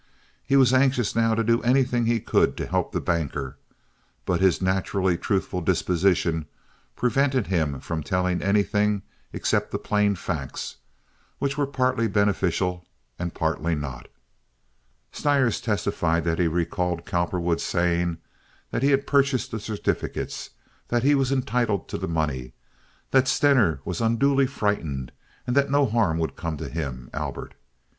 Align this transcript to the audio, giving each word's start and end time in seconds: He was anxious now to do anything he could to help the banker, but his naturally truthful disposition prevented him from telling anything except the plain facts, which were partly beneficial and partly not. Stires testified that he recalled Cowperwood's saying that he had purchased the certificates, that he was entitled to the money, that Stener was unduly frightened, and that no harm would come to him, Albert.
He 0.43 0.55
was 0.55 0.73
anxious 0.73 1.15
now 1.15 1.35
to 1.35 1.43
do 1.43 1.61
anything 1.61 2.07
he 2.07 2.19
could 2.19 2.57
to 2.57 2.65
help 2.65 2.91
the 2.91 2.99
banker, 2.99 3.59
but 4.25 4.41
his 4.41 4.59
naturally 4.59 5.15
truthful 5.15 5.61
disposition 5.61 6.47
prevented 6.95 7.45
him 7.45 7.79
from 7.79 8.01
telling 8.01 8.41
anything 8.41 9.03
except 9.31 9.69
the 9.69 9.77
plain 9.77 10.15
facts, 10.15 10.77
which 11.37 11.55
were 11.55 11.67
partly 11.67 12.07
beneficial 12.07 12.83
and 13.19 13.35
partly 13.35 13.75
not. 13.75 14.07
Stires 15.11 15.61
testified 15.61 16.23
that 16.23 16.39
he 16.39 16.47
recalled 16.47 17.05
Cowperwood's 17.05 17.61
saying 17.61 18.17
that 18.71 18.81
he 18.81 18.89
had 18.89 19.05
purchased 19.05 19.51
the 19.51 19.59
certificates, 19.59 20.49
that 20.87 21.03
he 21.03 21.13
was 21.13 21.31
entitled 21.31 21.87
to 21.89 21.99
the 21.99 22.07
money, 22.07 22.53
that 23.11 23.27
Stener 23.27 23.81
was 23.85 24.01
unduly 24.01 24.47
frightened, 24.47 25.11
and 25.45 25.55
that 25.55 25.69
no 25.69 25.85
harm 25.85 26.17
would 26.17 26.35
come 26.35 26.57
to 26.57 26.69
him, 26.69 27.07
Albert. 27.13 27.53